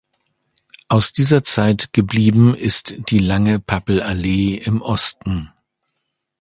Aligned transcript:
Aus 0.87 1.11
dieser 1.13 1.43
Zeit 1.43 1.93
geblieben 1.93 2.55
ist 2.55 2.95
die 3.11 3.19
lange 3.19 3.59
Pappelallee 3.59 4.55
im 4.55 4.81
Osten. 4.81 5.53